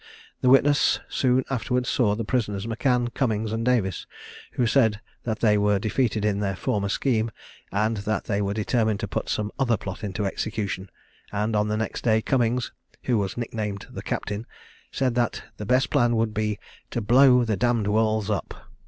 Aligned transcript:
The 0.41 0.49
witness 0.49 0.99
soon 1.09 1.43
afterwards 1.51 1.87
saw 1.87 2.15
the 2.15 2.25
prisoners 2.25 2.65
M'Can, 2.67 3.09
Cummings 3.09 3.51
and 3.51 3.63
Davis, 3.63 4.07
who 4.53 4.65
said 4.65 4.99
that 5.25 5.41
they 5.41 5.59
were 5.59 5.77
defeated 5.77 6.25
in 6.25 6.39
their 6.39 6.55
former 6.55 6.89
scheme, 6.89 7.29
and 7.71 7.97
that 7.97 8.23
they 8.23 8.41
were 8.41 8.55
determined 8.55 8.99
to 9.01 9.07
put 9.07 9.29
some 9.29 9.51
other 9.59 9.77
plot 9.77 10.03
into 10.03 10.25
execution; 10.25 10.89
and, 11.31 11.55
on 11.55 11.67
the 11.67 11.77
next 11.77 12.01
day, 12.03 12.19
Cummings, 12.19 12.71
who 13.03 13.19
was 13.19 13.37
nick 13.37 13.53
named 13.53 13.85
"the 13.91 14.01
Captain," 14.01 14.47
said 14.91 15.13
that 15.13 15.43
the 15.57 15.67
best 15.67 15.91
plan 15.91 16.15
would 16.15 16.33
be 16.33 16.57
"to 16.89 16.99
blow 16.99 17.43
the 17.43 17.55
d 17.55 17.67
d 17.71 17.87
walls 17.87 18.31
up." 18.31 18.55